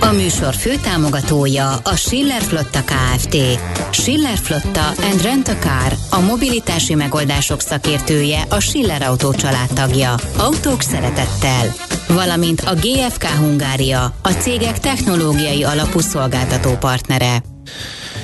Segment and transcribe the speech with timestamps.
[0.00, 3.36] A műsor főtámogatója a Schiller Flotta Kft.
[3.90, 9.34] Schiller Flotta and Rent a Car, a mobilitási megoldások szakértője, a Schiller Autó
[9.74, 10.14] tagja.
[10.36, 11.74] Autók szeretettel.
[12.08, 17.42] Valamint a GFK Hungária, a cégek technológiai alapú szolgáltató partnere.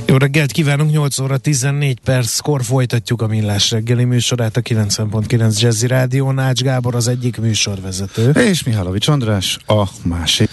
[0.07, 5.87] Jó reggelt kívánunk, 8 óra 14 perckor folytatjuk a Millás reggeli műsorát a 90.9 Jazzy
[5.87, 6.31] Rádió.
[6.31, 8.31] Nács Gábor az egyik műsorvezető.
[8.31, 10.51] És Mihálovics András a másik.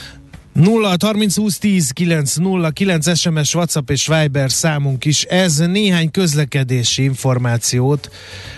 [0.54, 5.24] 0 30 20 10 9 0 9 SMS, WhatsApp és Viber számunk is.
[5.24, 8.10] Ez néhány közlekedési információt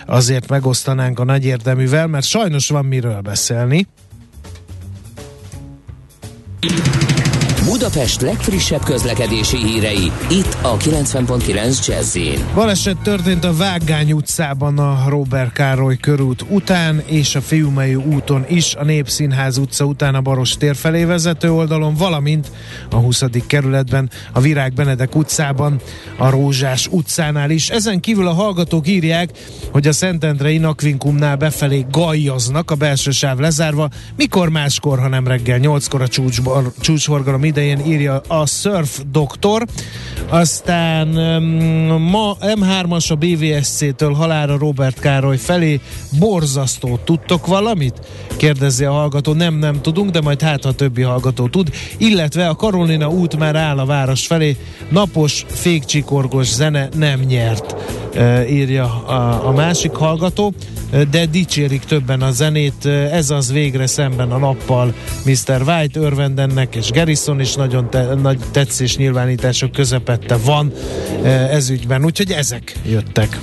[0.06, 3.86] azért megosztanánk a nagy érdeművel, mert sajnos van miről beszélni.
[7.64, 12.18] Budapest legfrissebb közlekedési hírei, itt a 90.9 jazz
[12.54, 18.74] Baleset történt a Vágány utcában a Robert Károly körút után, és a Fiumei úton is,
[18.74, 22.50] a Népszínház utca után a Baros tér felé vezető oldalon, valamint
[22.90, 23.22] a 20.
[23.46, 25.80] kerületben, a Virág Benedek utcában,
[26.18, 27.70] a Rózsás utcánál is.
[27.70, 29.30] Ezen kívül a hallgatók írják,
[29.72, 35.58] hogy a Szentendrei Nakvinkumnál befelé gajjaznak, a belső sáv lezárva, mikor máskor, ha nem reggel
[35.62, 36.08] 8-kor a
[36.80, 39.66] csúcsforgalom idején írja a Surf Doktor.
[40.28, 41.08] Aztán
[42.10, 45.80] ma M3-as a BVSC-től halára Robert Károly felé.
[46.18, 46.98] Borzasztó.
[47.04, 48.00] Tudtok valamit?
[48.36, 49.32] Kérdezi a hallgató.
[49.32, 51.70] Nem, nem tudunk, de majd hát, ha többi hallgató tud.
[51.98, 54.56] Illetve a Karolina út már áll a város felé.
[54.88, 57.74] Napos, fékcsikorgos zene nem nyert,
[58.48, 60.54] írja a, a másik hallgató
[61.10, 62.86] de dicsérik többen a zenét.
[62.86, 65.62] Ez az végre szemben a nappal Mr.
[65.66, 70.72] White, Örvendennek és Garrison is nagyon te, nagy tetszés nyilvánítások közepette van
[71.50, 73.38] ez ügyben, úgyhogy ezek jöttek.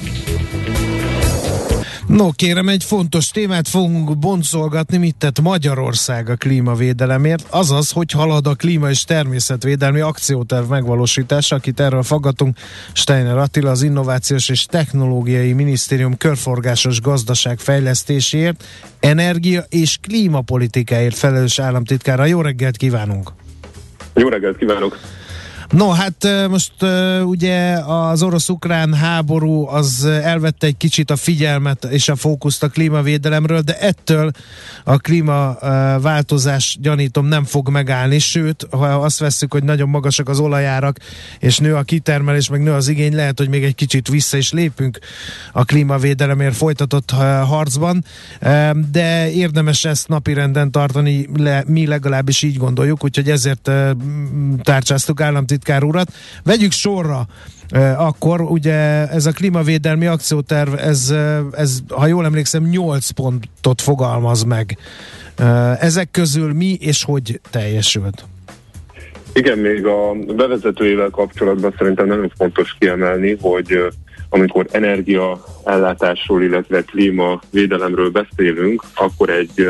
[2.07, 8.47] No kérem, egy fontos témát fogunk boncolgatni, mit tett Magyarország a klímavédelemért, azaz, hogy halad
[8.47, 12.57] a klíma és természetvédelmi akcióterv megvalósítása, akit erről faggatunk,
[12.93, 18.63] Steiner Attila, az Innovációs és Technológiai Minisztérium körforgásos gazdaság fejlesztéséért,
[18.99, 22.25] energia és klímapolitikáért felelős államtitkára.
[22.25, 23.31] Jó reggelt kívánunk!
[24.13, 24.97] Jó reggelt kívánok!
[25.71, 26.71] No, hát most
[27.23, 33.61] ugye az orosz-ukrán háború az elvette egy kicsit a figyelmet és a fókuszt a klímavédelemről,
[33.61, 34.31] de ettől
[34.83, 40.97] a klímaváltozás gyanítom nem fog megállni, sőt, ha azt vesszük, hogy nagyon magasak az olajárak,
[41.39, 44.51] és nő a kitermelés, meg nő az igény, lehet, hogy még egy kicsit vissza is
[44.51, 44.99] lépünk
[45.51, 47.11] a klímavédelemért folytatott
[47.45, 48.03] harcban,
[48.91, 51.29] de érdemes ezt napirenden tartani,
[51.65, 53.71] mi legalábbis így gondoljuk, úgyhogy ezért
[54.63, 56.11] tárcsáztuk államtit főtitkár urat.
[56.43, 57.25] Vegyük sorra
[57.97, 61.13] akkor ugye ez a klímavédelmi akcióterv, ez,
[61.51, 64.77] ez ha jól emlékszem, 8 pontot fogalmaz meg.
[65.79, 68.25] Ezek közül mi és hogy teljesült?
[69.33, 73.77] Igen, még a bevezetőjével kapcsolatban szerintem nagyon fontos kiemelni, hogy
[74.29, 79.69] amikor energiaellátásról, illetve klímavédelemről beszélünk, akkor egy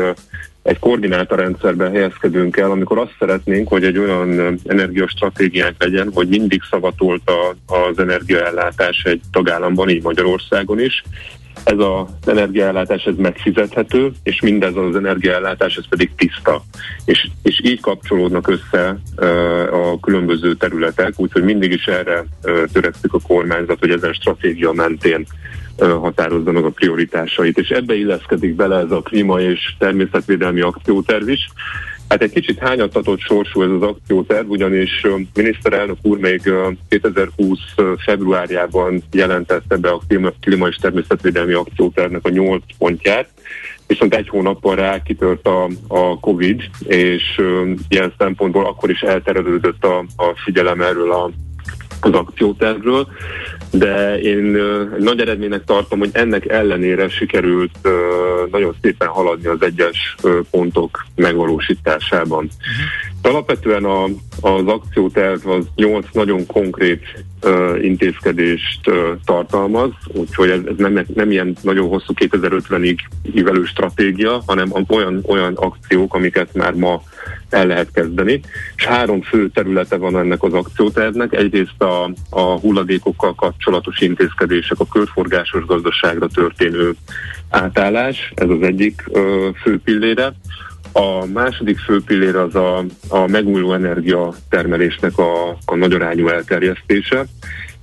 [0.62, 7.30] egy koordinátorrendszerben helyezkedünk el, amikor azt szeretnénk, hogy egy olyan energiastratégiánk legyen, hogy mindig szavatolt
[7.30, 11.02] a, az energiaellátás egy tagállamban, így Magyarországon is.
[11.64, 16.62] Ez az energiaellátás ez megfizethető, és mindez az energiaellátás ez pedig tiszta.
[17.04, 18.96] És, és így kapcsolódnak össze
[19.72, 22.24] a különböző területek, úgyhogy mindig is erre
[22.72, 25.26] törekszik a kormányzat, hogy ezen stratégia mentén
[25.78, 31.48] határozza meg a prioritásait, és ebbe illeszkedik bele ez a klíma és természetvédelmi akcióterv is.
[32.08, 36.52] Hát egy kicsit hányattatott sorsú ez az akcióterv, ugyanis miniszterelnök úr még
[36.88, 37.58] 2020
[38.04, 40.00] februárjában jelentette be a
[40.40, 43.28] klíma, és természetvédelmi akciótervnek a nyolc pontját,
[43.86, 47.40] viszont egy hónappal rá kitört a, a Covid, és
[47.88, 51.30] ilyen szempontból akkor is elterelődött a, a figyelem erről a
[52.04, 53.06] az akciótervről,
[53.70, 54.58] de én
[54.98, 57.78] nagy eredménynek tartom, hogy ennek ellenére sikerült
[58.50, 60.16] nagyon szépen haladni az egyes
[60.50, 62.44] pontok megvalósításában.
[62.44, 63.34] Uh-huh.
[63.34, 64.04] Alapvetően a,
[64.40, 67.24] az akcióterv az nyolc nagyon konkrét
[67.80, 68.90] intézkedést
[69.24, 72.98] tartalmaz, úgyhogy ez, ez nem, nem ilyen nagyon hosszú 2050-ig
[73.34, 77.02] ívelő stratégia, hanem olyan, olyan akciók, amiket már ma
[77.50, 78.40] el lehet kezdeni.
[78.76, 81.32] És három fő területe van ennek az akciótervnek.
[81.32, 86.94] Egyrészt a, a hulladékokkal kapcsolatos intézkedések, a körforgásos gazdaságra történő
[87.48, 90.32] átállás, ez az egyik ö, fő pillére.
[90.92, 97.24] A második fő pillér az a, a megújuló energia termelésnek a, a nagyarányú elterjesztése,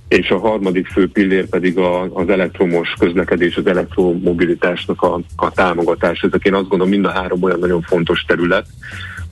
[0.08, 6.20] és a harmadik fő pillér pedig a, az elektromos közlekedés, az elektromobilitásnak a, a támogatás.
[6.20, 8.66] Ezek én azt gondolom mind a három olyan nagyon fontos terület,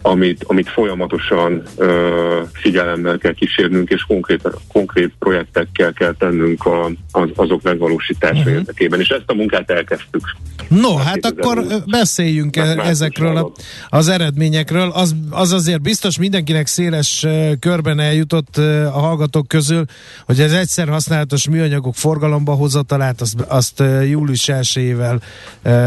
[0.09, 7.29] amit, amit folyamatosan ö, figyelemmel kell kísérnünk, és konkrét, konkrét projektekkel kell tennünk a, az,
[7.35, 8.53] azok megvalósítása uh-huh.
[8.53, 9.01] érdekében.
[9.01, 10.23] És ezt a munkát elkezdtük.
[10.69, 13.53] No, hát akkor beszéljünk e- ezekről a,
[13.89, 14.91] az eredményekről.
[14.91, 17.27] Az, az azért biztos mindenkinek széles
[17.61, 18.57] körben eljutott
[18.87, 19.85] a hallgatók közül,
[20.27, 24.97] hogy az egyszer használatos műanyagok forgalomba hozatalát, azt, azt július 1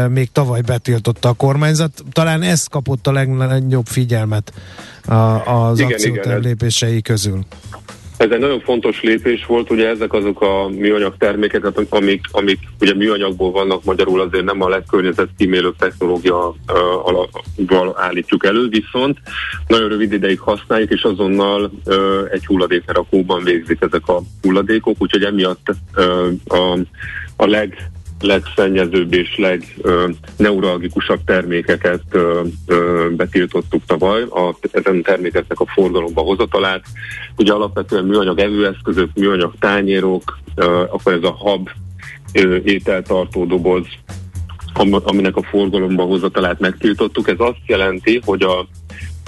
[0.08, 2.04] még tavaly betiltotta a kormányzat.
[2.12, 4.11] Talán ez kapott a legnagyobb figyelmet
[5.44, 7.38] az igen, akcióterv igen, lépései közül.
[8.22, 12.94] Ez egy nagyon fontos lépés volt, ugye ezek azok a műanyag termékek, amik, amik ugye
[12.94, 16.54] műanyagból vannak, magyarul azért nem a legkörnyezet kímélő technológia
[17.66, 19.18] uh, állítjuk elő, viszont
[19.66, 21.94] nagyon rövid ideig használjuk, és azonnal uh,
[22.30, 26.78] egy hulladéklerakóban végzik ezek a hulladékok, úgyhogy emiatt uh, a,
[27.36, 27.90] a leg
[28.22, 32.02] legszennyezőbb és legneuralgikusabb termékeket
[33.16, 36.84] betiltottuk tavaly, a, ezen termékeknek a forgalomba hozatalát.
[37.36, 40.38] Ugye alapvetően műanyag evőeszközök, műanyag tányérok,
[40.90, 41.68] akkor ez a hab
[42.64, 43.86] ételtartó doboz,
[45.04, 47.28] aminek a forgalomba hozatalát megtiltottuk.
[47.28, 48.66] Ez azt jelenti, hogy a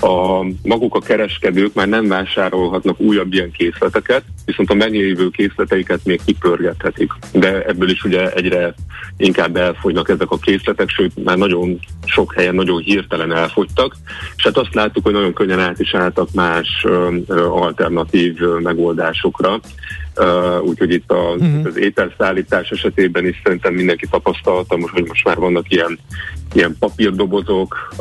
[0.04, 6.20] a maguk a kereskedők már nem vásárolhatnak újabb ilyen készleteket, viszont a meglévő készleteiket még
[6.24, 7.12] kipörgethetik.
[7.32, 8.74] De ebből is ugye egyre
[9.16, 13.96] inkább elfogynak ezek a készletek, sőt már nagyon sok helyen nagyon hirtelen elfogytak,
[14.36, 16.86] és hát azt láttuk, hogy nagyon könnyen át is álltak más
[17.38, 19.60] alternatív megoldásokra.
[20.16, 21.60] Uh, úgyhogy itt a, uh-huh.
[21.64, 25.98] az ételszállítás esetében is szerintem mindenki tapasztalta, most, hogy most már vannak ilyen,
[26.54, 27.94] ilyen papírdobozok,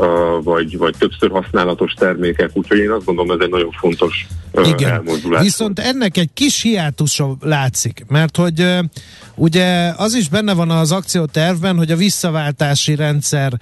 [0.44, 4.28] vagy, vagy többször használatos termékek, úgyhogy én azt gondolom, ez egy nagyon fontos
[4.64, 4.92] Igen.
[4.92, 5.44] elmozdulás.
[5.44, 8.80] Viszont ennek egy kis hiátusa látszik, mert hogy
[9.36, 13.54] ugye az is benne van az akciótervben, hogy a visszaváltási rendszer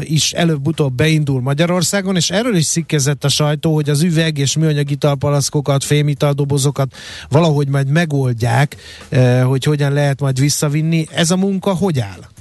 [0.00, 4.90] is előbb-utóbb beindul Magyarországon, és erről is szikkezett a sajtó, hogy az üveg és műanyag
[4.90, 6.96] italpalaszkokat, fémitaldobozokat
[7.28, 8.76] valahogy majd megoldják,
[9.44, 11.06] hogy hogyan lehet majd visszavinni.
[11.10, 12.32] Ez a munka hogy áll?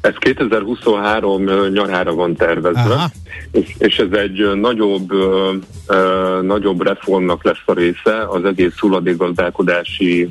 [0.00, 3.10] Ez 2023 eh, nyarára van tervezve,
[3.52, 10.28] és, és ez egy nagyobb, uh, nagyobb reformnak lesz a része, az egész hulladékgazdálkodási,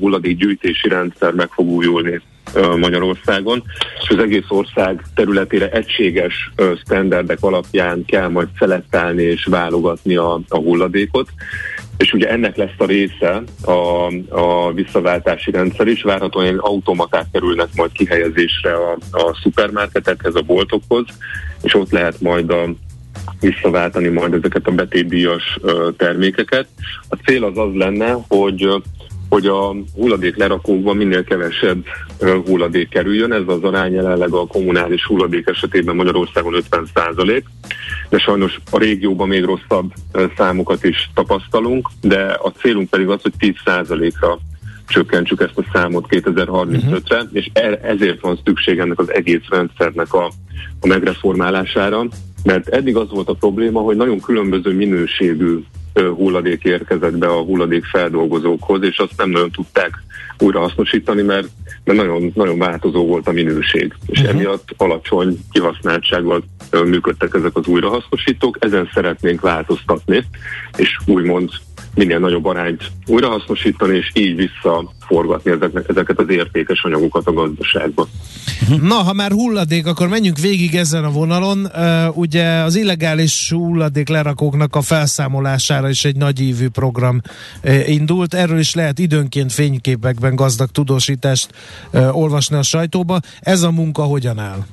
[0.00, 2.20] hulladékgyűjtési rendszer meg fog újulni
[2.76, 3.62] Magyarországon,
[4.02, 6.52] és az egész ország területére egységes
[6.84, 11.28] standardek alapján kell majd szelektálni és válogatni a, a hulladékot
[12.00, 17.92] és ugye ennek lesz a része a, a visszaváltási rendszer is, várhatóan automaták kerülnek majd
[17.92, 21.04] kihelyezésre a, a szupermarketekhez, a boltokhoz,
[21.62, 22.68] és ott lehet majd a,
[23.40, 25.58] visszaváltani majd ezeket a betétdíjas
[25.96, 26.66] termékeket.
[27.08, 28.82] A cél az az lenne, hogy
[29.28, 31.84] hogy a hulladék lerakókban minél kevesebb
[32.20, 33.32] hulladék kerüljön.
[33.32, 37.44] Ez az arány jelenleg a kommunális hulladék esetében Magyarországon 50 százalék,
[38.08, 39.92] de sajnos a régióban még rosszabb
[40.36, 44.38] számokat is tapasztalunk, de a célunk pedig az, hogy 10 százalékra
[44.86, 47.28] csökkentsük ezt a számot 2035-re, uh-huh.
[47.32, 50.30] és e- ezért van szükség ennek az egész rendszernek a,
[50.80, 52.06] a megreformálására,
[52.44, 55.58] mert eddig az volt a probléma, hogy nagyon különböző minőségű
[55.94, 60.02] hulladék érkezett be a hulladék feldolgozókhoz, és azt nem nagyon tudták
[60.38, 61.48] újra hasznosítani, mert,
[61.84, 63.94] mert nagyon, nagyon változó volt a minőség.
[64.06, 64.34] És uh-huh.
[64.34, 68.56] emiatt alacsony kihasználtsággal működtek ezek az újrahasznosítók.
[68.60, 70.24] Ezen szeretnénk változtatni,
[70.76, 71.50] és úgymond
[71.94, 78.08] minél nagyobb arányt újrahasznosítani, és így visszaforgatni ezeket, ezeket az értékes anyagokat a gazdaságba.
[78.80, 81.58] Na, ha már hulladék, akkor menjünk végig ezen a vonalon.
[81.74, 87.20] Uh, ugye az illegális hulladék lerakóknak a felszámolására is egy nagyívű program
[87.64, 88.34] uh, indult.
[88.34, 91.48] Erről is lehet időnként fényképekben gazdag tudósítást
[91.92, 93.20] uh, olvasni a sajtóba.
[93.40, 94.66] Ez a munka hogyan áll?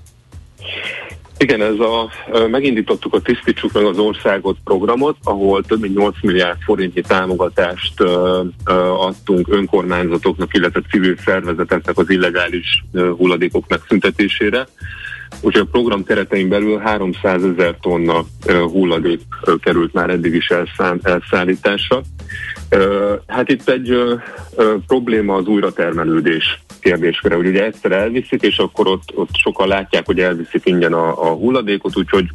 [1.40, 2.10] Igen, ez a,
[2.48, 8.02] megindítottuk a Tisztítsuk meg az országot programot, ahol több mint 8 milliárd forintnyi támogatást
[8.98, 14.68] adtunk önkormányzatoknak, illetve civil szervezeteknek az illegális hulladékok megszüntetésére.
[15.42, 19.22] Úgyhogy a program keretein belül 300 ezer tonna hulladék
[19.62, 20.52] került már eddig is
[21.02, 22.02] elszállításra.
[23.28, 23.98] Hát itt egy
[24.88, 30.20] probléma az újratermelődés kérdéskörre, hogy ugye egyszer elviszik, és akkor ott, ott sokan látják, hogy
[30.20, 32.26] elviszik ingyen a, a hulladékot, úgyhogy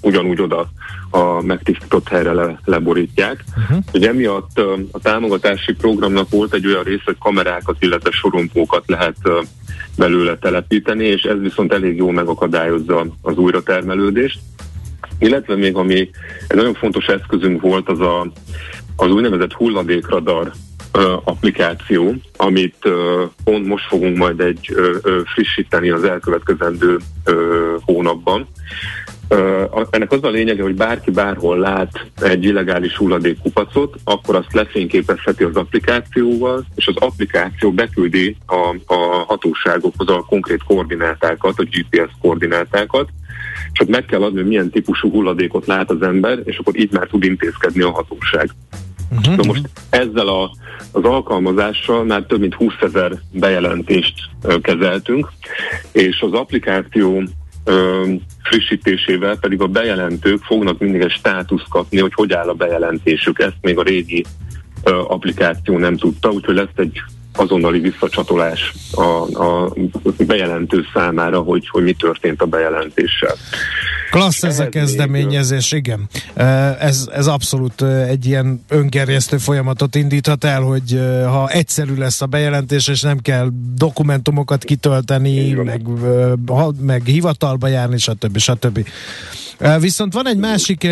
[0.00, 0.68] ugyanúgy oda
[1.10, 3.44] a megtisztított helyre le, leborítják.
[3.56, 3.84] Uh-huh.
[3.92, 4.60] Ugye emiatt
[4.90, 9.16] a támogatási programnak volt egy olyan rész, hogy kamerákat, illetve sorompókat lehet
[9.96, 14.38] belőle telepíteni, és ez viszont elég jól megakadályozza az újratermelődést.
[15.18, 16.10] Illetve még ami
[16.48, 18.32] egy nagyon fontos eszközünk volt, az a,
[18.96, 20.52] az úgynevezett hulladékradar
[21.24, 22.88] applikáció, amit
[23.44, 24.74] pont most fogunk majd egy
[25.24, 26.98] frissíteni az elkövetkezendő
[27.84, 28.48] hónapban.
[29.90, 35.56] Ennek az a lényege, hogy bárki bárhol lát egy illegális hulladékkupacot, akkor azt lefényképezheti az
[35.56, 43.08] applikációval, és az applikáció beküldi a, a hatóságokhoz a konkrét koordinátákat, a GPS koordinátákat,
[43.72, 47.06] csak meg kell adni, hogy milyen típusú hulladékot lát az ember, és akkor így már
[47.06, 48.50] tud intézkedni a hatóság.
[49.10, 49.36] Uh-huh.
[49.36, 50.50] Na most ezzel a,
[50.92, 55.32] az alkalmazással már több mint 20 ezer bejelentést ö, kezeltünk,
[55.92, 57.22] és az applikáció
[57.64, 58.04] ö,
[58.42, 63.38] frissítésével pedig a bejelentők fognak mindig egy státuszt kapni, hogy hogy áll a bejelentésük.
[63.38, 64.24] Ezt még a régi
[64.84, 67.02] applikáció nem tudta, úgyhogy lesz egy
[67.36, 69.02] azonnali visszacsatolás a,
[69.44, 69.72] a
[70.26, 73.34] bejelentő számára, hogy, hogy mi történt a bejelentéssel.
[74.10, 76.08] Klassz ez a kezdeményezés, igen.
[76.78, 82.88] Ez, ez abszolút egy ilyen öngerjesztő folyamatot indíthat el, hogy ha egyszerű lesz a bejelentés,
[82.88, 85.82] és nem kell dokumentumokat kitölteni, meg,
[86.80, 88.38] meg hivatalba járni, stb.
[88.38, 88.86] stb.
[89.80, 90.82] Viszont van egy másik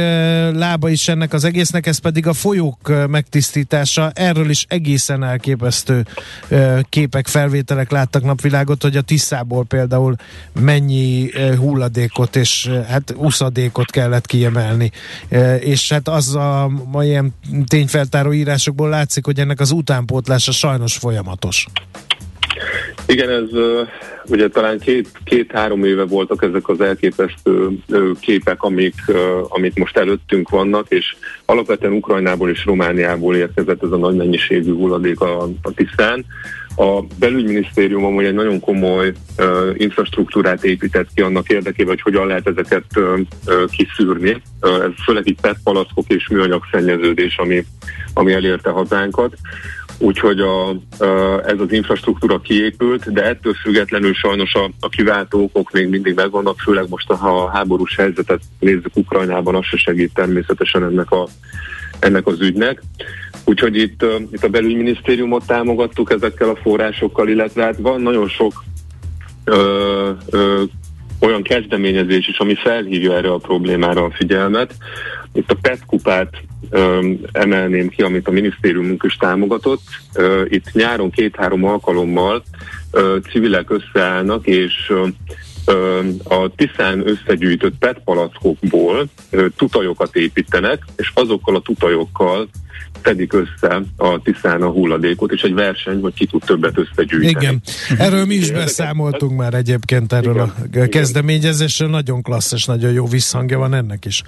[0.52, 4.10] lába is ennek az egésznek, ez pedig a folyók megtisztítása.
[4.14, 6.06] Erről is egészen elképesztő
[6.88, 10.16] képek, felvételek láttak napvilágot, hogy a Tiszából például
[10.60, 14.90] mennyi hulladékot és hát uszadékot kellett kiemelni.
[15.58, 17.34] És hát az a, a ilyen
[17.66, 21.66] tényfeltáró írásokból látszik, hogy ennek az utánpótlása sajnos folyamatos.
[23.06, 23.48] Igen, ez
[24.26, 27.68] ugye talán két, két-három éve voltak ezek az elképesztő
[28.20, 28.94] képek, amik,
[29.48, 35.20] amik most előttünk vannak, és alapvetően Ukrajnából és Romániából érkezett ez a nagy mennyiségű hulladék
[35.20, 36.24] a, a Tisztán.
[36.76, 39.46] A belügyminisztérium amúgy egy nagyon komoly uh,
[39.76, 43.20] infrastruktúrát épített ki annak érdekében, hogy hogyan lehet ezeket uh,
[43.76, 44.42] kiszűrni.
[44.60, 47.64] Uh, ez főleg itt PET palackok és műanyag szennyeződés, ami,
[48.14, 49.36] ami elérte hazánkat.
[50.04, 50.70] Úgyhogy a,
[51.46, 56.60] ez az infrastruktúra kiépült, de ettől függetlenül sajnos a, a kiváltó okok még mindig megvannak,
[56.60, 61.28] főleg most, ha a háborús helyzetet nézzük Ukrajnában, az se segít természetesen ennek, a,
[61.98, 62.82] ennek az ügynek.
[63.44, 68.64] Úgyhogy itt, itt a belügyminisztériumot támogattuk ezekkel a forrásokkal, illetve hát van nagyon sok
[69.44, 70.62] ö, ö,
[71.20, 74.74] olyan kezdeményezés is, ami felhívja erre a problémára a figyelmet.
[75.32, 76.42] Itt a PET kupát
[77.32, 79.82] emelném ki, amit a minisztériumunk is támogatott.
[80.48, 82.42] Itt nyáron két-három alkalommal
[83.30, 84.92] civilek összeállnak, és
[86.24, 89.06] a Tiszán összegyűjtött PET palackokból
[89.56, 92.48] tutajokat építenek, és azokkal a tutajokkal
[93.02, 97.44] fedik össze a Tiszán a hulladékot, és egy verseny, hogy ki tud többet összegyűjteni.
[97.44, 97.62] Igen,
[97.98, 103.06] erről mi is beszámoltunk már egyébként erről igen, a kezdeményezésről, nagyon klassz és nagyon jó
[103.06, 104.22] visszhangja van ennek is.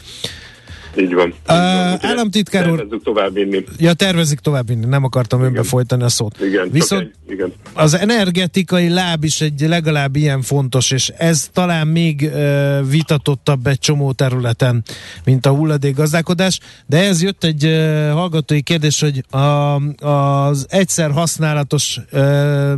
[0.99, 1.29] Így van.
[1.29, 1.55] Uh,
[2.00, 2.76] államtitkár úr...
[2.76, 3.65] Tervezzük továbbvinni.
[3.79, 5.50] Ja, tervezik továbbvinni, nem akartam igen.
[5.50, 6.41] önbe folytani a szót.
[6.41, 7.53] Igen, Viszont egy, igen.
[7.73, 13.79] az energetikai láb is egy legalább ilyen fontos, és ez talán még uh, vitatottabb egy
[13.79, 14.85] csomó területen,
[15.25, 19.75] mint a hulladékgazdálkodás, de ez jött egy uh, hallgatói kérdés, hogy a,
[20.07, 22.73] az egyszer használatos uh,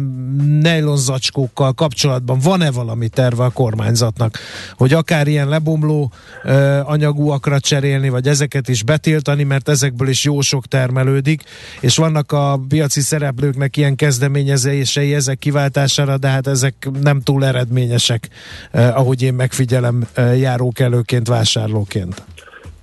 [0.60, 4.38] nejlonzacskókkal kapcsolatban van-e valami terve a kormányzatnak,
[4.76, 6.12] hogy akár ilyen lebomló
[6.44, 11.42] uh, anyagúakra cserélni, tiltani, vagy ezeket is betiltani, mert ezekből is jó sok termelődik,
[11.80, 18.28] és vannak a piaci szereplőknek ilyen kezdeményezései ezek kiváltására, de hát ezek nem túl eredményesek,
[18.72, 22.22] eh, ahogy én megfigyelem eh, járókelőként, vásárlóként.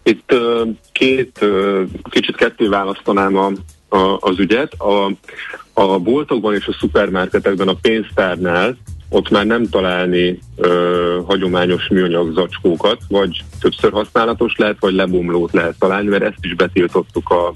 [0.03, 3.51] Itt uh, két, uh, kicsit kettő választanám a,
[3.95, 4.73] a, az ügyet.
[4.73, 5.11] A,
[5.73, 8.77] a boltokban és a szupermarketekben a pénztárnál
[9.09, 15.75] ott már nem találni ö, hagyományos műanyag zacskókat, vagy többször használatos lehet, vagy lebomlót lehet
[15.79, 17.51] találni, mert ezt is betiltottuk a,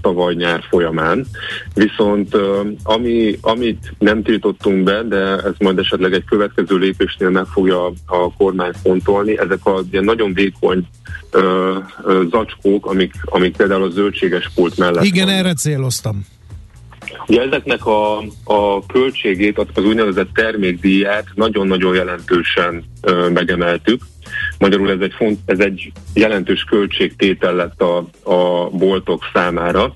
[0.00, 1.26] tavaly nyár folyamán.
[1.74, 2.36] Viszont
[2.82, 8.32] ami, amit nem tiltottunk be, de ez majd esetleg egy következő lépésnél meg fogja a
[8.36, 10.86] kormány fontolni, ezek a ilyen nagyon vékony
[11.30, 15.34] ö, ö, zacskók, amik, amik például a zöldséges pult mellett Igen, van.
[15.34, 16.26] erre céloztam.
[17.28, 24.02] Ugye ezeknek a, a költségét, az úgynevezett termékdíját nagyon-nagyon jelentősen ö, megemeltük.
[24.58, 29.94] Magyarul ez egy, font, ez egy jelentős költségtétel lett a, a boltok számára,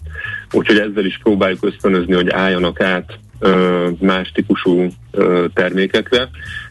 [0.52, 6.28] úgyhogy ezzel is próbáljuk ösztönözni, hogy álljanak át ö, más típusú ö, termékekre.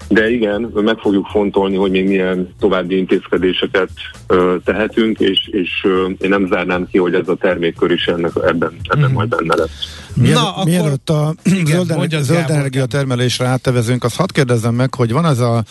[0.09, 3.89] De igen, meg fogjuk fontolni, hogy még milyen további intézkedéseket
[4.27, 8.31] ö, tehetünk, és, és ö, én nem zárnám ki, hogy ez a termékkör is ennek,
[8.45, 9.13] ebben, ebben mm.
[9.13, 10.07] majd benne lesz.
[10.13, 10.65] Mielőtt, Na, akkor...
[10.65, 15.39] mielőtt a igen, zöld, zöld energia termelésre áttevezünk, azt hadd kérdezzem meg, hogy van ez
[15.39, 15.63] a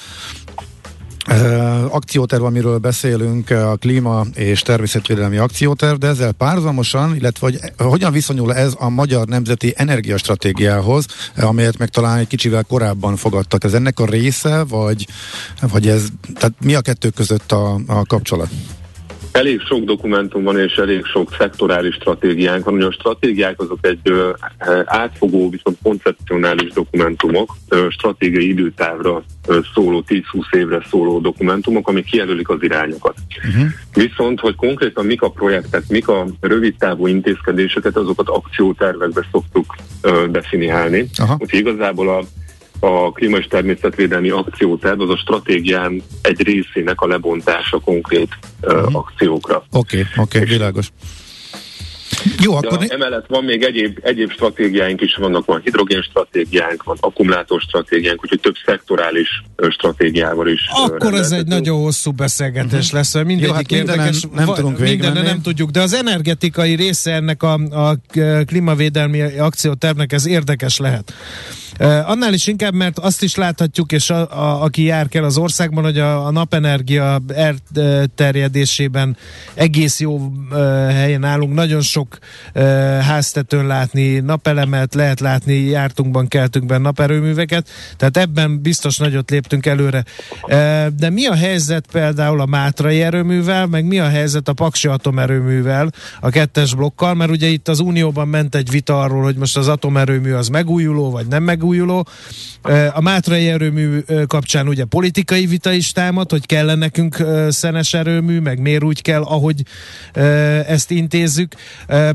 [1.90, 8.54] akcióterv, amiről beszélünk, a klíma és természetvédelmi akcióterv, de ezzel párzamosan, illetve hogy hogyan viszonyul
[8.54, 11.06] ez a magyar nemzeti energiastratégiához,
[11.37, 13.64] amelyet meg talán egy kicsivel korábban fogadtak.
[13.64, 15.06] Ez ennek a része, vagy,
[15.61, 18.49] vagy ez, tehát mi a kettő között a, a kapcsolat?
[19.38, 22.75] Elég sok dokumentum van, és elég sok szektorális stratégiánk van.
[22.75, 24.12] Ugye a stratégiák azok egy
[24.85, 27.57] átfogó, viszont koncepcionális dokumentumok,
[27.88, 29.23] stratégiai időtávra
[29.75, 30.23] szóló, 10-20
[30.57, 33.14] évre szóló dokumentumok, amik kijelölik az irányokat.
[33.49, 33.68] Uh-huh.
[33.95, 40.26] Viszont, hogy konkrétan mik a projektek, mik a rövid távú intézkedéseket, azokat akciótervekbe szoktuk ö,
[40.30, 41.09] definiálni.
[41.21, 41.37] Uh-huh.
[41.40, 42.23] Úgyhogy igazából a
[42.80, 49.64] a klíma és természetvédelmi akcióterv az a stratégián egy részének a lebontása konkrét uh, akciókra.
[49.70, 50.90] Oké, okay, oké, okay, világos.
[52.40, 52.82] Jó, akkor...
[52.82, 58.23] Ja, emellett van még egyéb, egyéb stratégiáink is vannak, van hidrogén stratégiánk, van akkumulátor stratégiánk,
[58.23, 59.28] úgyhogy több szektorális
[59.70, 60.61] stratégiával is.
[60.70, 62.92] Akkor ez egy nagyon hosszú beszélgetés uh-huh.
[62.92, 64.20] lesz, mindegyik Jó, hát érdekes.
[64.20, 67.97] Nem, nem tudunk Minden nem tudjuk, de az energetikai része ennek a, a
[68.47, 71.12] klímavédelmi akciótervnek ez érdekes lehet.
[71.80, 75.85] Annál is inkább, mert azt is láthatjuk, és a, a, aki jár kell az országban,
[75.85, 79.16] hogy a, a napenergia elterjedésében
[79.54, 80.32] egész jó
[80.88, 81.54] helyen állunk.
[81.54, 82.18] Nagyon sok
[83.00, 90.04] háztetőn látni napelemet, lehet látni jártunkban, keltünkben naperőműveket, tehát ebben biztos nagyot léptünk előre.
[90.97, 95.90] De mi a helyzet például a Mátrai erőművel, meg mi a helyzet a Paksi atomerőművel,
[96.20, 99.68] a kettes blokkal, mert ugye itt az Unióban ment egy vita arról, hogy most az
[99.68, 102.06] atomerőmű az megújuló, vagy nem megújuló, megújuló.
[102.92, 107.16] A Mátrai erőmű kapcsán ugye politikai vita is támad, hogy kell nekünk
[107.48, 109.62] szenes erőmű, meg miért úgy kell, ahogy
[110.66, 111.54] ezt intézzük.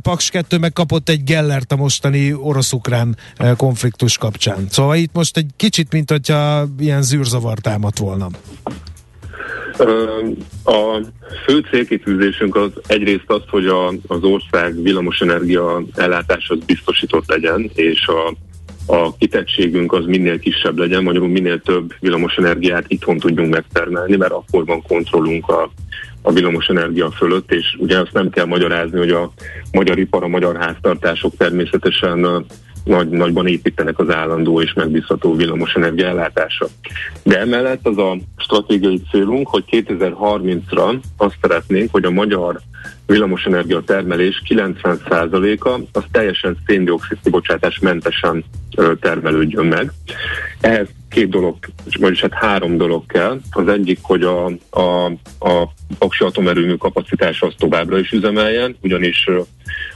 [0.02, 3.18] Paks 2 meg kapott egy Gellert a mostani orosz-ukrán
[3.58, 4.66] konfliktus kapcsán.
[4.70, 8.28] Szóval itt most egy kicsit, mint hogyha ilyen zűrzavar támadt volna.
[10.64, 11.02] A
[11.46, 18.08] fő célkitűzésünk az egyrészt az, hogy a, az ország villamosenergia ellátás az biztosított legyen, és
[18.08, 18.34] a
[18.86, 24.66] a kitettségünk az minél kisebb legyen, magyarul minél több villamosenergiát itthon tudjunk megtermelni, mert akkor
[24.66, 25.72] van kontrollunk a,
[26.22, 29.32] a villamosenergia fölött, és ugye azt nem kell magyarázni, hogy a
[29.72, 32.46] magyar ipar, a magyar háztartások természetesen
[32.84, 36.68] nagy, nagyban építenek az állandó és megbízható villamosenergia ellátása.
[37.24, 42.62] De emellett az a stratégiai célunk, hogy 2030-ra azt szeretnénk, hogy a magyar
[43.06, 48.44] villamosenergia termelés 90%-a az teljesen széndiokszid kibocsátás mentesen
[49.00, 49.92] termelődjön meg.
[50.62, 51.56] Ehhez két dolog,
[52.00, 53.40] vagyis hát három dolog kell.
[53.52, 55.06] Az egyik, hogy a, a,
[55.40, 59.28] a Paksi atomerőmű kapacitása az továbbra is üzemeljen, ugyanis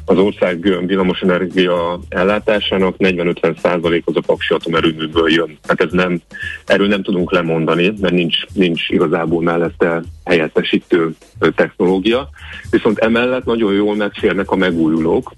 [0.06, 5.58] az ország villamosenergia ellátásának 40-50% az a Paksi atomerőműből jön.
[5.68, 6.22] Hát ez nem,
[6.66, 11.16] erről nem tudunk lemondani, mert nincs, nincs igazából mellette helyettesítő
[11.56, 12.30] technológia.
[12.70, 15.32] Viszont emellett nagyon jól megférnek a megújulók,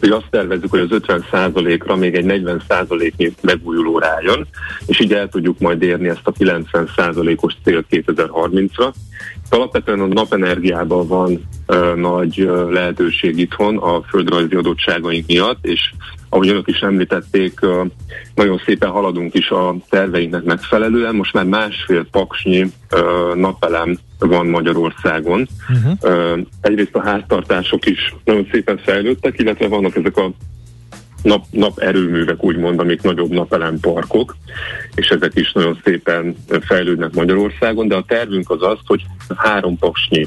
[0.00, 4.46] hogy azt tervezzük, hogy az 50%-ra még egy 40%-nyi megújuló rájön,
[4.86, 8.92] és így el tudjuk majd érni ezt a 90%-os cél 2030-ra.
[9.50, 15.92] Alapvetően a napenergiában van ö, nagy ö, lehetőség itthon a földrajzi adottságaink miatt, és
[16.28, 17.60] ahogy önök is említették,
[18.34, 21.14] nagyon szépen haladunk is a terveinknek megfelelően.
[21.14, 22.72] Most már másfél paksnyi
[23.34, 25.46] napelem van Magyarországon.
[25.68, 26.38] Uh-huh.
[26.60, 30.30] Egyrészt a háztartások is nagyon szépen fejlődtek, illetve vannak ezek a
[31.22, 34.36] nap, nap erőművek, úgymond, amik nagyobb napelemparkok,
[34.94, 39.04] és ezek is nagyon szépen fejlődnek Magyarországon, de a tervünk az az, hogy
[39.36, 40.26] három paksnyi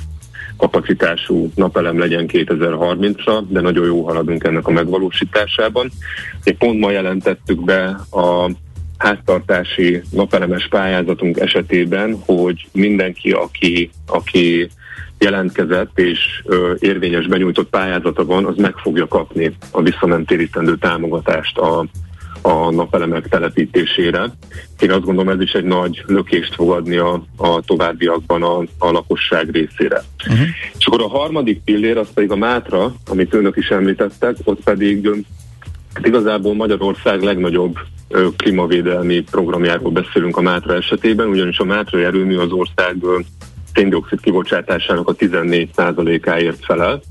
[0.59, 5.91] kapacitású napelem legyen 2030-ra, de nagyon jó haladunk ennek a megvalósításában.
[6.43, 8.49] Egy pont ma jelentettük be a
[8.97, 14.69] háztartási napelemes pályázatunk esetében, hogy mindenki, aki, aki
[15.17, 21.85] jelentkezett és ö, érvényes benyújtott pályázata van, az meg fogja kapni a visszanemtérítendő támogatást a,
[22.41, 24.31] a napelemek telepítésére.
[24.79, 28.91] Én azt gondolom, ez is egy nagy lökést fog adni a, a továbbiakban a, a
[28.91, 30.03] lakosság részére.
[30.29, 30.47] Uh-huh.
[30.77, 35.09] És akkor a harmadik pillér, az pedig a Mátra, amit önök is említettek, ott pedig
[35.93, 37.77] hát igazából Magyarország legnagyobb
[38.37, 42.95] klímavédelmi programjáról beszélünk a Mátra esetében, ugyanis a Mátra erőmű az ország
[43.73, 47.01] széndiokszid kibocsátásának a 14%-áért felel.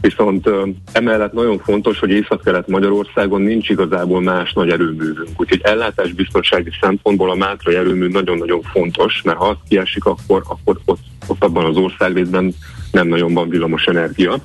[0.00, 0.50] Viszont
[0.92, 5.28] emellett nagyon fontos, hogy Észak-Kelet Magyarországon nincs igazából más nagy erőművünk.
[5.36, 11.00] Úgyhogy ellátásbiztonsági szempontból a Mátrai erőmű nagyon-nagyon fontos, mert ha az kiesik, akkor, akkor ott,
[11.26, 12.54] ott abban az országrészben
[12.92, 14.36] nem nagyon van villamos energia.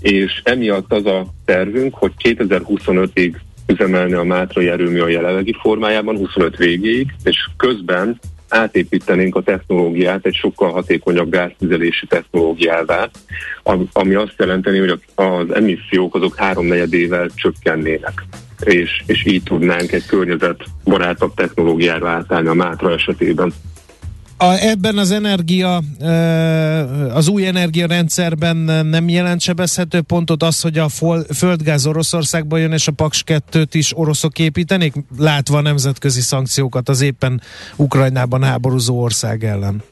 [0.00, 3.34] És emiatt az a tervünk, hogy 2025-ig
[3.66, 8.18] üzemelni a Mátrai erőmű a jelenlegi formájában, 25 végéig, és közben
[8.52, 13.10] átépítenénk a technológiát egy sokkal hatékonyabb gáztüzelési technológiává,
[13.92, 18.24] ami azt jelenteni, hogy az emissziók azok háromnegyedével csökkennének
[18.64, 23.52] és, és így tudnánk egy környezetbarátabb technológiára átállni a Mátra esetében.
[24.42, 25.80] A, ebben az energia,
[27.14, 30.88] az új energiarendszerben nem jelent sebezhető pontot az, hogy a
[31.34, 37.00] földgáz Oroszországba jön, és a Paks 2-t is oroszok építenék, látva a nemzetközi szankciókat az
[37.00, 37.40] éppen
[37.76, 39.82] Ukrajnában háborúzó ország ellen?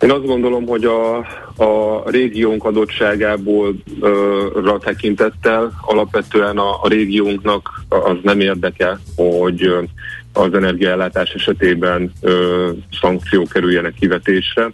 [0.00, 1.16] Én azt gondolom, hogy a,
[1.64, 9.88] a régiónk adottságából ö, tekintettel alapvetően a, a régiónknak az nem érdekel, hogy
[10.36, 12.70] az energiaellátás esetében ö,
[13.00, 14.70] szankciók kerüljenek kivetésre,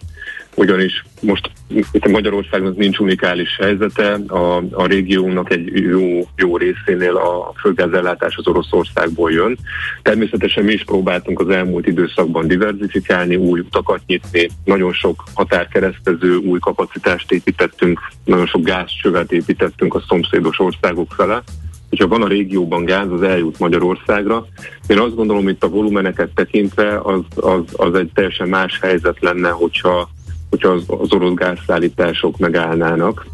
[0.55, 1.51] ugyanis most
[1.93, 8.47] itt Magyarországnak nincs unikális helyzete, a, a régiónak egy jó, jó részénél a földgázellátás az
[8.47, 9.59] Oroszországból jön.
[10.03, 16.59] Természetesen mi is próbáltunk az elmúlt időszakban diversifikálni, új utakat nyitni, nagyon sok határkeresztező, új
[16.59, 21.43] kapacitást építettünk, nagyon sok gázcsövet építettünk a szomszédos országok fele,
[21.91, 24.47] hogyha van a régióban gáz, az eljut Magyarországra.
[24.87, 29.49] Én azt gondolom, itt a volumeneket tekintve az, az, az egy teljesen más helyzet lenne,
[29.49, 30.09] hogyha
[30.51, 33.27] hogyha az, az orosz gázszállítások megállnának,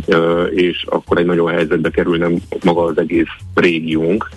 [0.50, 2.28] és akkor egy nagyon helyzetbe kerülne
[2.64, 4.28] maga az egész régiónk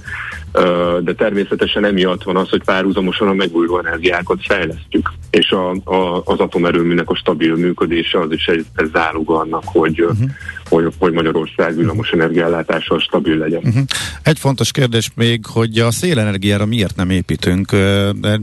[1.02, 6.40] de természetesen emiatt van az, hogy párhuzamosan a megújuló energiákat fejlesztjük, és a, a, az
[6.40, 10.30] atomerőműnek a stabil működése az is egy, egy záloga annak, hogy, uh-huh.
[10.70, 13.62] Hogy, hogy Magyarország villamos energiállátással stabil legyen.
[13.64, 13.84] Uh-huh.
[14.24, 17.72] Egy fontos kérdés még, hogy a szélenergiára miért nem építünk?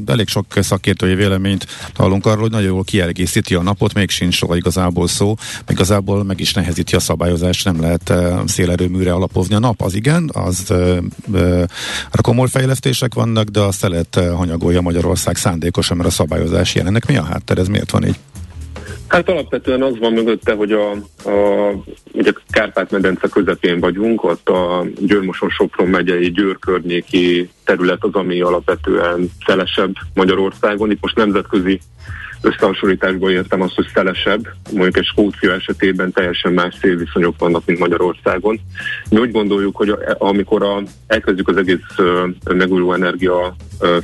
[0.06, 4.56] Elég sok szakértői véleményt hallunk arról, hogy nagyon jól kielégíti a napot, még sincs soha
[4.56, 5.34] igazából szó,
[5.68, 8.12] igazából meg is nehezíti a szabályozást, nem lehet
[8.46, 9.82] szélerőműre alapozni a nap.
[9.82, 10.72] Az igen, az
[12.16, 16.86] Hát komoly fejlesztések vannak, de a szelet hanyagolja Magyarország szándékosan, mert a szabályozás ilyen.
[16.86, 18.18] Ennek mi a hátter, ez miért van így?
[19.08, 20.90] Hát alapvetően az van mögötte, hogy a,
[21.30, 21.72] a
[22.12, 29.92] ugye Kárpát-medence közepén vagyunk, ott a Győrmoson-Sopron megyei Győr környéki terület az, ami alapvetően szelesebb
[30.14, 30.90] Magyarországon.
[30.90, 31.80] Itt most nemzetközi
[32.46, 34.46] összehasonlításból értem azt, hogy szelesebb.
[34.72, 38.60] Mondjuk egy Skócia esetében teljesen más szélviszonyok vannak, mint Magyarországon.
[39.10, 41.78] Mi úgy gondoljuk, hogy amikor a, elkezdjük az egész
[42.54, 43.56] megújuló energia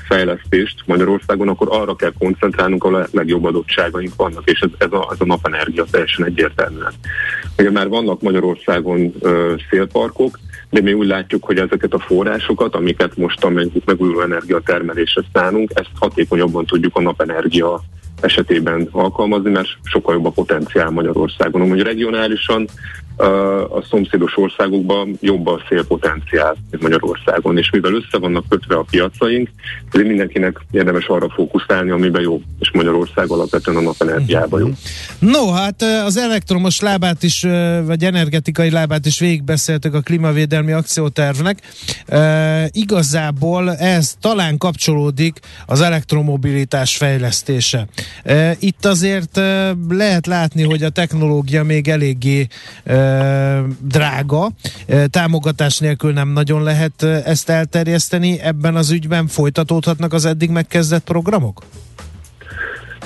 [0.09, 5.09] fejlesztést Magyarországon, akkor arra kell koncentrálnunk, ahol a legjobb adottságaink vannak, és ez, ez, a,
[5.13, 6.93] ez a napenergia teljesen egyértelműen.
[7.59, 9.15] Ugye már vannak Magyarországon
[9.71, 10.39] szélparkok,
[10.71, 13.53] de mi úgy látjuk, hogy ezeket a forrásokat, amiket most a
[13.85, 17.83] megújuló energia termelésre szánunk, ezt hatékonyabban tudjuk a napenergia
[18.25, 21.63] esetében alkalmazni, mert sokkal jobb a potenciál Magyarországon.
[21.63, 22.69] Úgy regionálisan
[23.69, 29.51] a szomszédos országokban jobb a szélpotenciál, mint Magyarországon, és mivel össze vannak kötve a piacaink,
[29.93, 34.69] ezért mindenkinek érdemes arra fókuszálni, amiben jó, és Magyarország alapvetően a napenergiában jó.
[35.19, 37.47] No, hát az elektromos lábát is,
[37.85, 41.59] vagy energetikai lábát is végigbeszéltük a klímavédelmi akciótervnek.
[42.07, 47.87] E, igazából ez talán kapcsolódik az elektromobilitás fejlesztése.
[48.25, 49.41] E, itt azért
[49.89, 52.47] lehet látni, hogy a technológia még eléggé
[52.85, 52.95] e,
[53.81, 54.51] drága,
[55.11, 58.41] támogatás nélkül nem nagyon lehet ezt elterjeszteni.
[58.41, 61.63] Ebben az ügyben folytatódhatnak az eddig megkezdett programok?